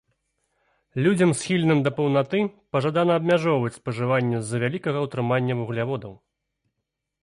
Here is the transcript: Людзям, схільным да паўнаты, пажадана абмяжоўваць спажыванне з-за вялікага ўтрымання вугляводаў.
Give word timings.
Людзям, 1.07 1.33
схільным 1.41 1.83
да 1.89 1.93
паўнаты, 1.99 2.39
пажадана 2.77 3.13
абмяжоўваць 3.23 3.75
спажыванне 3.79 4.37
з-за 4.43 4.57
вялікага 4.69 4.99
ўтрымання 5.09 5.53
вугляводаў. 5.63 6.13